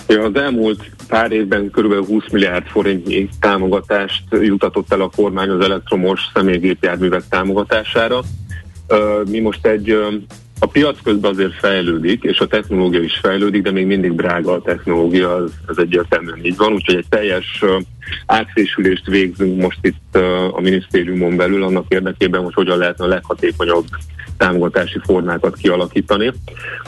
[0.08, 2.06] Ja, az elmúlt pár évben kb.
[2.06, 8.20] 20 milliárd forintnyi támogatást jutatott el a kormány az elektromos személygépjárművek támogatására.
[9.30, 9.96] Mi most egy
[10.58, 14.62] a piac közben azért fejlődik, és a technológia is fejlődik, de még mindig drága a
[14.62, 17.64] technológia, az, az egyértelműen így van, úgyhogy egy teljes
[18.26, 20.16] átfésülést végzünk most itt
[20.52, 23.84] a minisztériumon belül annak érdekében, hogy hogyan lehetne a leghatékonyabb
[24.36, 26.32] támogatási formákat kialakítani.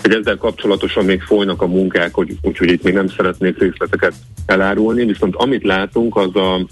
[0.03, 4.15] Hogy ezzel kapcsolatosan még folynak a munkák, hogy, úgyhogy itt még nem szeretnék részleteket
[4.47, 6.67] elárulni, viszont amit látunk, az a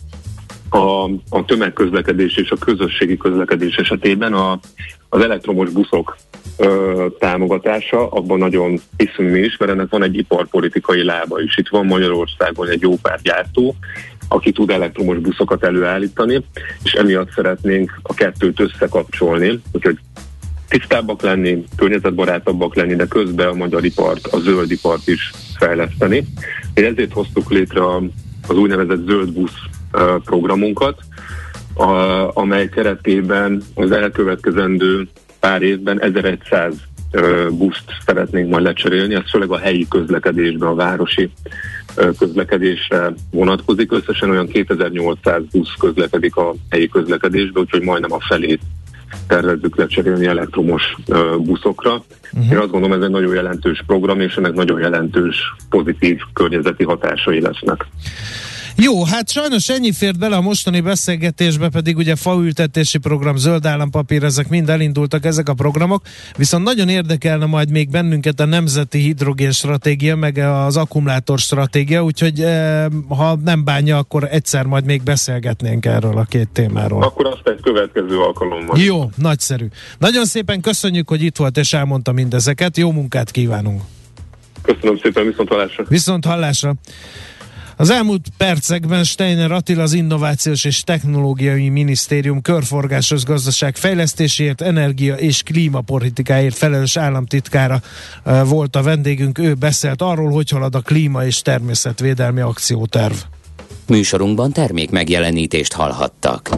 [0.70, 4.58] a, a tömegközlekedés és a közösségi közlekedés esetében a,
[5.08, 6.16] az elektromos buszok
[6.56, 11.58] ö, támogatása, abban nagyon hiszünk mi is, mert ennek van egy iparpolitikai lába is.
[11.58, 13.74] Itt van Magyarországon egy jó pár gyártó,
[14.28, 16.44] aki tud elektromos buszokat előállítani,
[16.82, 19.98] és emiatt szeretnénk a kettőt összekapcsolni, úgyhogy
[20.68, 26.24] tisztábbak lenni, környezetbarátabbak lenni, de közben a magyar ipart, a zöld ipart is fejleszteni.
[26.74, 27.80] Én ezért hoztuk létre
[28.48, 29.54] az úgynevezett zöld busz
[30.24, 31.00] programunkat,
[31.76, 35.08] a, amely keretében az elkövetkezendő
[35.40, 36.74] pár évben 1100
[37.50, 41.30] buszt szeretnénk majd lecserélni, ez főleg a helyi közlekedésben, a városi
[42.18, 43.92] közlekedésre vonatkozik.
[43.92, 48.60] Összesen olyan 2800 busz közlekedik a helyi közlekedésbe, úgyhogy majdnem a felét
[49.26, 50.96] tervezzük lecserélni elektromos
[51.38, 52.04] buszokra.
[52.32, 52.50] Uh-huh.
[52.50, 57.40] Én azt gondolom, ez egy nagyon jelentős program, és ennek nagyon jelentős pozitív környezeti hatásai
[57.40, 57.86] lesznek.
[58.78, 64.24] Jó, hát sajnos ennyi fért bele a mostani beszélgetésbe, pedig ugye faültetési program, zöld állampapír,
[64.24, 66.02] ezek mind elindultak ezek a programok,
[66.36, 72.40] viszont nagyon érdekelne majd még bennünket a nemzeti hidrogén stratégia, meg az akkumulátor stratégia, úgyhogy
[72.40, 77.02] eh, ha nem bánja, akkor egyszer majd még beszélgetnénk erről a két témáról.
[77.02, 78.78] Akkor azt egy következő alkalommal.
[78.78, 79.66] Jó, nagyszerű.
[79.98, 82.76] Nagyon szépen köszönjük, hogy itt volt és elmondta mindezeket.
[82.76, 83.80] Jó munkát kívánunk!
[84.62, 85.84] Köszönöm szépen, viszont hallásra!
[85.88, 86.74] Viszont hallásra!
[87.78, 95.42] Az elmúlt percekben Steiner Attila az Innovációs és Technológiai Minisztérium körforgásos gazdaság fejlesztéséért, energia és
[95.42, 97.80] klímapolitikáért felelős államtitkára
[98.44, 99.38] volt a vendégünk.
[99.38, 103.14] Ő beszélt arról, hogy halad a klíma és természetvédelmi akcióterv.
[103.86, 106.50] Műsorunkban termék megjelenítést hallhattak.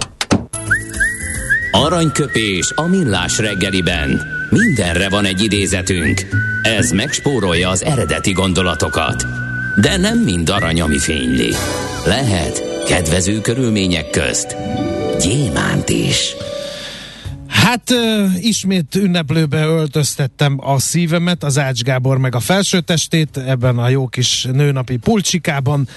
[1.70, 4.22] Aranyköpés a millás reggeliben.
[4.50, 6.26] Mindenre van egy idézetünk.
[6.62, 9.47] Ez megspórolja az eredeti gondolatokat.
[9.80, 11.54] De nem mind arany, ami fényli.
[12.04, 14.56] Lehet kedvező körülmények közt
[15.20, 16.36] gyémánt is.
[17.48, 17.92] Hát
[18.40, 24.48] ismét ünneplőbe öltöztettem a szívemet, az Ács Gábor meg a felsőtestét ebben a jó kis
[24.52, 25.88] nőnapi pulcsikában,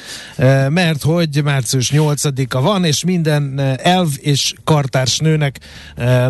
[0.69, 5.59] mert hogy március 8-a van, és minden elv és kartárs nőnek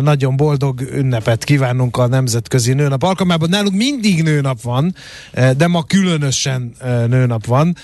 [0.00, 3.48] nagyon boldog ünnepet kívánunk a Nemzetközi Nőnap alkalmában.
[3.48, 4.94] Nálunk mindig nőnap van,
[5.56, 6.72] de ma különösen
[7.06, 7.76] nőnap van,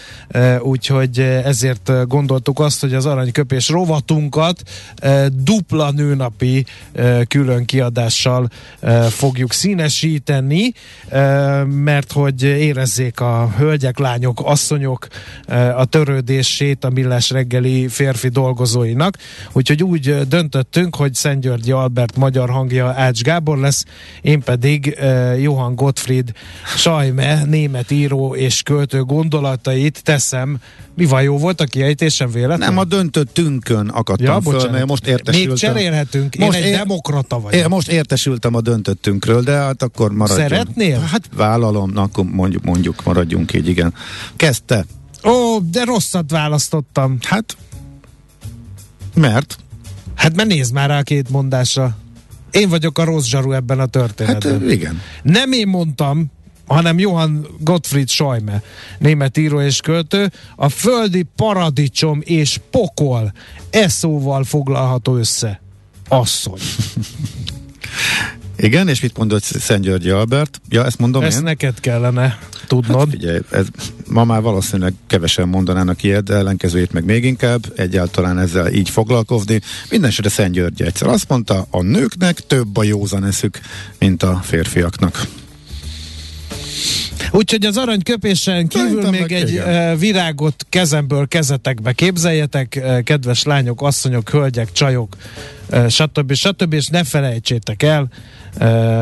[0.61, 4.62] úgyhogy ezért gondoltuk azt, hogy az aranyköpés rovatunkat
[5.33, 6.66] dupla nőnapi
[7.29, 8.49] külön kiadással
[9.09, 10.73] fogjuk színesíteni,
[11.64, 15.07] mert hogy érezzék a hölgyek, lányok, asszonyok
[15.77, 19.17] a törődését a millás reggeli férfi dolgozóinak.
[19.53, 23.85] Úgyhogy úgy döntöttünk, hogy Szent Györgyi Albert magyar hangja Ács Gábor lesz,
[24.21, 24.99] én pedig
[25.41, 26.31] Johann Gottfried
[26.77, 30.59] Sajme, német író és költő gondolatait teszem
[30.99, 32.59] mi van, jó volt a kiejtésem véletlen?
[32.59, 35.51] Nem, a döntöttünkön akadtam ja, föl, mert most értesültem.
[35.51, 37.61] Még cserélhetünk, én most egy ér- demokrata vagyok.
[37.61, 40.49] Én most értesültem a döntöttünkről, de hát akkor maradjunk.
[40.49, 41.01] Szeretnél?
[41.01, 43.95] Hát vállalom, na, akkor mondjuk, mondjuk maradjunk így, igen.
[44.37, 44.85] Kezdte.
[45.25, 47.19] Ó, de rosszat választottam.
[47.23, 47.57] Hát,
[49.15, 49.59] mert?
[50.15, 51.97] Hát mert nézd már rá a két mondásra.
[52.51, 54.61] Én vagyok a rossz zsaru ebben a történetben.
[54.61, 55.01] Hát igen.
[55.23, 56.31] Nem én mondtam,
[56.68, 58.62] hanem Johann Gottfried Schäume,
[58.98, 63.33] német író és költő, a földi paradicsom és pokol
[63.70, 65.61] e szóval foglalható össze.
[66.09, 66.61] Asszony.
[68.57, 70.61] Igen, és mit mondott Szent Györgyi Albert?
[70.68, 71.42] Ja, ezt mondom ezt én?
[71.42, 72.98] neked kellene tudnod.
[72.98, 73.66] Hát figyelj, ez,
[74.09, 79.61] ma már valószínűleg kevesen mondanának ilyet, de ellenkezőjét meg még inkább, egyáltalán ezzel így foglalkozni.
[79.90, 83.61] Mindenesetre Szent Györgyi egyszer azt mondta, a nőknek több a józan eszük,
[83.98, 85.26] mint a férfiaknak.
[87.31, 89.99] Úgyhogy az aranyköpésen kívül Szerintem még egy igen.
[89.99, 95.17] virágot kezemből kezetekbe képzeljetek, kedves lányok, asszonyok, hölgyek, csajok,
[95.88, 96.35] stb.
[96.35, 96.73] stb.
[96.73, 98.09] És ne felejtsétek el,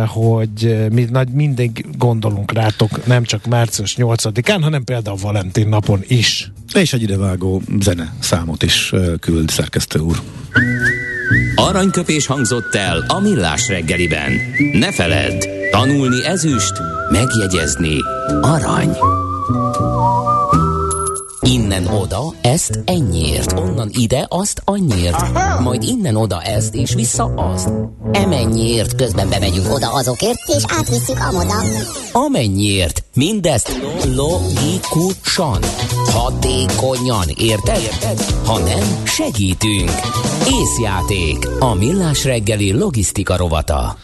[0.07, 6.51] hogy mi nagy mindig gondolunk rátok, nem csak március 8-án, hanem például Valentin napon is.
[6.75, 10.23] És egy idevágó zene számot is küld szerkesztő úr.
[11.55, 14.33] Aranyköpés hangzott el a millás reggeliben.
[14.73, 16.73] Ne feledd, tanulni ezüst,
[17.11, 17.97] megjegyezni
[18.41, 18.97] arany.
[21.41, 25.61] Innen oda, ezt ennyiért, onnan ide, azt annyiért, Aha.
[25.61, 27.69] majd innen oda ezt, és vissza azt.
[28.13, 31.63] Emennyiért, közben bemegyünk oda azokért, és átvisszük amoda.
[32.13, 33.81] Amennyiért, mindezt
[34.15, 35.63] logikusan,
[36.13, 37.81] hatékonyan, érted?
[37.81, 38.25] érted?
[38.45, 39.91] Ha nem, segítünk.
[40.61, 43.97] Észjáték, a millás reggeli logisztika rovata.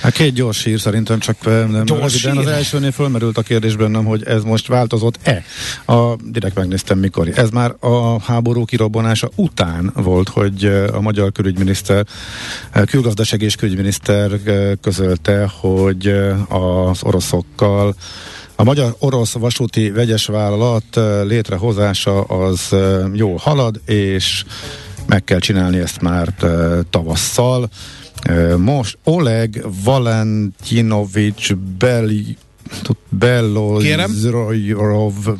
[0.00, 2.46] Hát két gyors hír szerintem csak nem gyors röviden.
[2.46, 5.44] Az elsőnél fölmerült a kérdés bennem, hogy ez most változott-e?
[5.86, 7.28] A, direkt megnéztem mikor.
[7.34, 12.06] Ez már a háború kirobbanása után volt, hogy a magyar külügyminiszter,
[12.84, 14.30] külgazdaság és külügyminiszter
[14.80, 16.06] közölte, hogy
[16.48, 17.94] az oroszokkal
[18.54, 22.74] a magyar-orosz vasúti vegyes vállalat létrehozása az
[23.12, 24.44] jól halad, és
[25.06, 26.34] meg kell csinálni ezt már
[26.90, 27.68] tavasszal.
[28.56, 32.36] Most Oleg Valentinovics Beli
[33.08, 35.38] Belozrojrov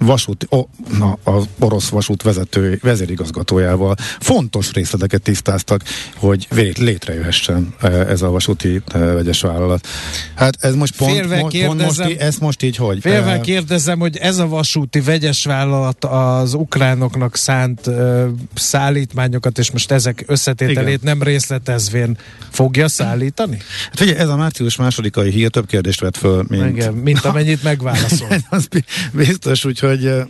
[0.00, 0.64] vasút, o,
[0.98, 5.82] na, az orosz vasút vezető, vezérigazgatójával fontos részleteket tisztáztak,
[6.16, 6.46] hogy
[6.78, 9.86] létrejöhessen e, ez a vasúti e, vegyes vállalat.
[10.34, 13.00] Hát ez most pont, Félve pont, pont most, ez most így hogy?
[13.00, 19.70] Félve e, kérdezem, hogy ez a vasúti vegyes vállalat az ukránoknak szánt uh, szállítmányokat, és
[19.70, 21.00] most ezek összetételét Igen.
[21.02, 22.18] nem részletezvén
[22.50, 23.56] fogja szállítani?
[23.84, 26.76] Hát figyelj, ez a március másodikai hír több kérdést vett föl, mint...
[26.76, 28.28] Igen, mint amennyit megválaszol.
[28.48, 28.68] az
[29.12, 30.26] biztos, úgyhogy Úgyhogy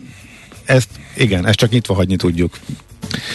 [0.65, 2.59] ezt, igen, ezt csak nyitva hagyni tudjuk.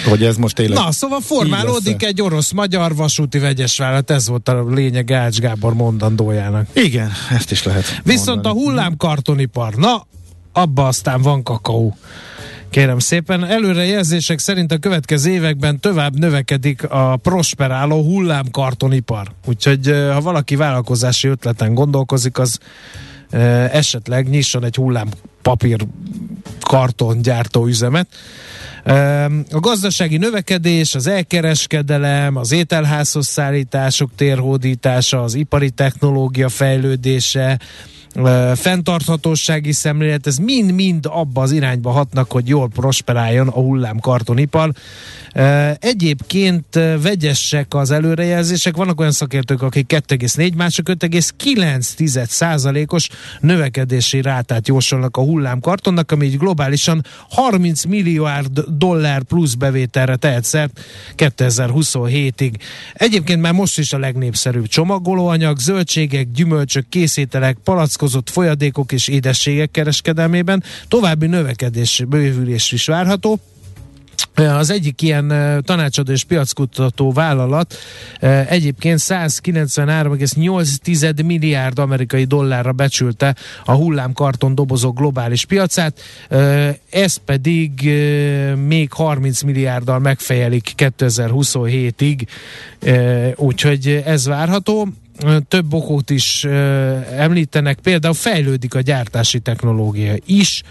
[0.06, 0.78] Hogy ez most tényleg...
[0.78, 6.68] Na, szóval formálódik egy orosz-magyar vasúti vegyes vállalat, ez volt a lényeg Ács Gábor mondandójának.
[6.74, 8.56] Igen, ezt is lehet Viszont mondani.
[8.56, 10.08] a hullámkartonipar, na,
[10.54, 11.98] abba aztán van kakaó.
[12.70, 19.28] Kérem szépen, előrejelzések szerint a következő években tovább növekedik a prosperáló hullámkartonipar.
[19.46, 22.60] Úgyhogy ha valaki vállalkozási ötleten gondolkozik, az
[23.72, 25.08] esetleg nyisson egy hullám
[25.46, 25.86] papír
[26.60, 28.08] kartongyártó üzemet.
[29.52, 37.60] A gazdasági növekedés, az elkereskedelem, az ételházhoz szállítások térhódítása, az ipari technológia fejlődése,
[38.56, 44.72] fenntarthatósági szemlélet, ez mind-mind abba az irányba hatnak, hogy jól prosperáljon a hullámkartonipar.
[45.80, 55.18] Egyébként vegyesek az előrejelzések, vannak olyan szakértők, akik 2,4, mások 5,9 százalékos növekedési rátát jósolnak
[55.18, 60.80] a hullámkartonnak, ami így globálisan 30 milliárd dollár plusz bevételre tehet szert
[61.18, 62.54] 2027-ig.
[62.94, 67.58] Egyébként már most is a legnépszerűbb csomagolóanyag, zöldségek, gyümölcsök, készételek,
[68.06, 73.40] palackozott folyadékok és édességek kereskedelmében további növekedés, bővülés is várható.
[74.36, 75.28] Az egyik ilyen
[75.64, 77.76] tanácsadó és piackutató vállalat
[78.48, 86.02] egyébként 193,8 milliárd amerikai dollárra becsülte a hullámkarton dobozok globális piacát,
[86.90, 87.90] ez pedig
[88.68, 92.22] még 30 milliárddal megfejelik 2027-ig,
[93.36, 94.88] úgyhogy ez várható
[95.48, 96.44] több okot is
[97.18, 100.62] említenek, például fejlődik a gyártási technológia is,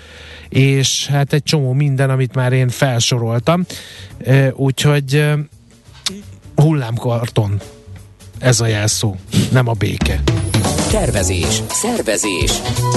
[0.49, 3.65] és hát egy csomó minden, amit már én felsoroltam,
[4.53, 5.25] úgyhogy
[6.55, 7.61] hullámkarton
[8.39, 9.15] ez a jelszó,
[9.53, 10.23] nem a béke.
[10.91, 12.53] Tervezés, szervezés,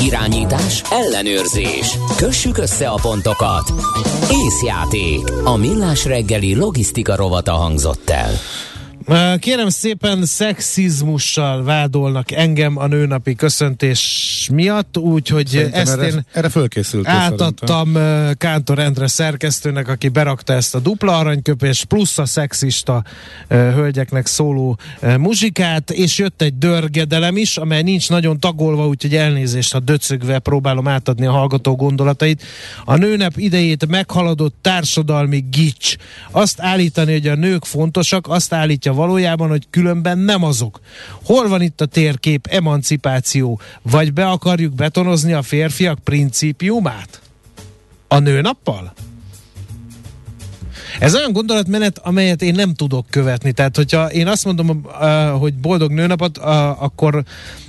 [0.05, 1.97] irányítás, ellenőrzés.
[2.15, 3.73] Kössük össze a pontokat.
[4.31, 5.31] Észjáték.
[5.43, 8.31] A millás reggeli logisztika rovata hangzott el.
[9.39, 16.49] Kérem szépen, szexizmussal vádolnak engem a nőnapi köszöntés miatt, úgyhogy Szerintem ezt erre, én erre
[16.49, 17.07] fölkészült.
[17.07, 18.33] átadtam szerintem.
[18.37, 23.03] Kántor Endre szerkesztőnek, aki berakta ezt a dupla aranyköpés, plusz a szexista
[23.49, 24.77] hölgyeknek szóló
[25.17, 30.87] muzsikát, és jött egy dörgedelem is, amely nincs nagyon tagolva, úgyhogy elnézést, ha döcögve próbálom
[30.87, 32.43] átadni a hallgató gondolatait.
[32.85, 35.95] A nőnap idejét meghaladott társadalmi gics.
[36.31, 40.79] Azt állítani, hogy a nők fontosak, azt állítja valójában, hogy különben nem azok.
[41.23, 43.59] Hol van itt a térkép emancipáció?
[43.81, 47.21] Vagy be akarjuk betonozni a férfiak principiumát?
[48.07, 48.93] A nőnappal?
[50.99, 53.51] Ez olyan gondolatmenet, amelyet én nem tudok követni.
[53.51, 54.83] Tehát, hogyha én azt mondom,
[55.39, 56.37] hogy boldog nőnapot,
[56.77, 57.23] akkor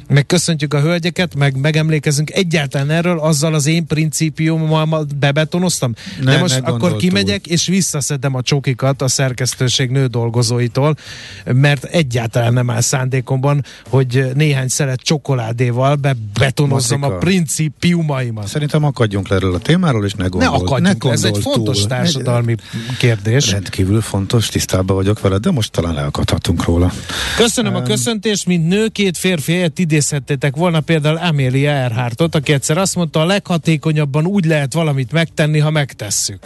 [0.09, 5.95] megköszöntjük a hölgyeket, meg megemlékezünk egyáltalán erről, azzal az én principiummal bebetonoztam.
[6.21, 7.53] Ne, De most akkor kimegyek, túl.
[7.53, 10.97] és visszaszedem a csokikat a szerkesztőség nő dolgozóitól,
[11.45, 18.47] mert egyáltalán nem áll szándékomban, hogy néhány szelet csokoládéval bebetonozzam a principiumaimat.
[18.47, 20.53] Szerintem akadjunk le erről a témáról, és ne gondolj.
[20.53, 21.89] Ne akadjunk ne ez egy fontos túl.
[21.89, 22.55] társadalmi
[22.99, 23.51] kérdés.
[23.51, 26.93] Rendkívül fontos, tisztában vagyok vele, de most talán leakadhatunk róla.
[27.37, 32.53] Köszönöm um, a köszöntést, mint nő, két férfi helyett idézhettétek volna például Amelia Earhartot, aki
[32.53, 36.39] egyszer azt mondta, a leghatékonyabban úgy lehet valamit megtenni, ha megtesszük.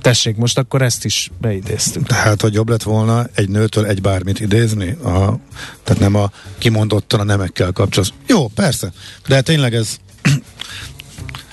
[0.00, 2.06] Tessék, most akkor ezt is beidéztük.
[2.06, 5.38] Tehát, hogy jobb lett volna egy nőtől egy bármit idézni, a,
[5.82, 8.14] tehát nem a kimondottan a nemekkel kapcsolatos.
[8.26, 8.92] Jó, persze,
[9.26, 9.96] de tényleg ez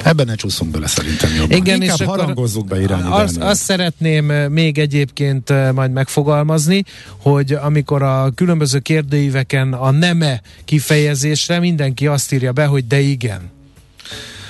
[0.04, 1.58] Ebben ne csúszunk bele szerintem jobban.
[1.58, 6.84] Igen, Inkább és harangozzuk be irányi azt, azt szeretném még egyébként majd megfogalmazni,
[7.18, 13.50] hogy amikor a különböző kérdőíveken a neme kifejezésre mindenki azt írja be, hogy de igen.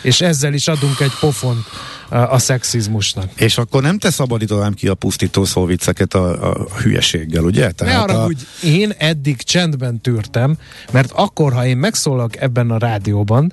[0.02, 1.66] És ezzel is adunk egy pofont
[2.10, 3.32] a szexizmusnak.
[3.36, 7.71] És akkor nem te szabadítanám ki a pusztító szóvicceket a, a hülyeséggel, ugye?
[7.71, 8.25] Tehát ne arra, a...
[8.25, 10.58] hogy én eddig csendben tűrtem,
[10.92, 13.52] mert akkor, ha én megszólok ebben a rádióban,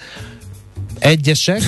[0.99, 1.63] egyesek,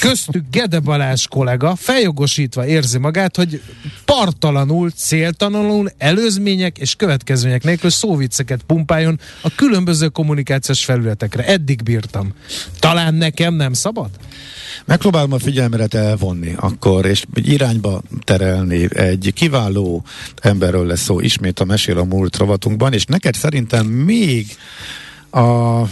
[0.00, 3.62] köztük Gede Balázs kollega feljogosítva érzi magát, hogy
[4.04, 11.46] partalanul, céltalanul, előzmények és következmények nélkül szóvicceket pumpáljon a különböző kommunikációs felületekre.
[11.46, 12.34] Eddig bírtam.
[12.78, 14.10] Talán nekem nem szabad?
[14.84, 18.88] Megpróbálom a figyelmeret elvonni akkor, és irányba terelni.
[18.96, 20.04] Egy kiváló
[20.42, 24.56] emberről lesz szó ismét a Mesél a múlt rovatunkban, és neked szerintem még
[25.30, 25.82] a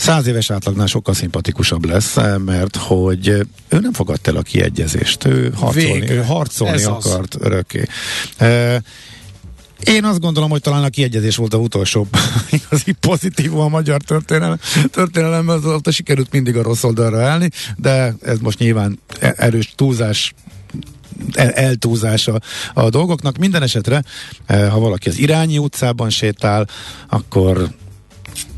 [0.00, 3.28] száz éves átlagnál sokkal szimpatikusabb lesz, mert hogy
[3.68, 7.40] ő nem fogadta el a kiegyezést, ő harcolni, ő harcolni akart az.
[7.42, 7.84] örökké.
[9.84, 12.06] Én azt gondolom, hogy talán a kiegyezés volt a utolsó
[12.62, 14.58] igazi pozitív a magyar történelem,
[14.90, 19.72] történelemben, az ott sikerült mindig a rossz oldalra állni, de ez most nyilván e- erős
[19.76, 20.34] túlzás
[21.32, 22.40] el, eltúzása
[22.74, 23.38] a dolgoknak.
[23.38, 24.02] Minden esetre,
[24.46, 26.66] e, ha valaki az irányi utcában sétál,
[27.08, 27.70] akkor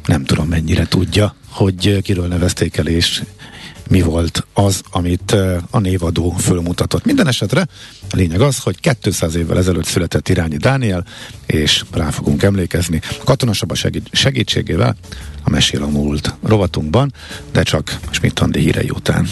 [0.06, 3.22] nem tudom mennyire tudja, hogy kiről nevezték el, és
[3.88, 5.36] mi volt az, amit
[5.70, 7.04] a névadó fölmutatott.
[7.04, 7.66] Minden esetre
[8.10, 11.04] a lényeg az, hogy 200 évvel ezelőtt született Irányi Dániel,
[11.46, 13.74] és rá fogunk emlékezni a katonasaba
[14.12, 14.96] segítségével
[15.42, 17.12] a Mesél a múlt rovatunkban,
[17.52, 19.28] de csak Schmidt Andi hírei után.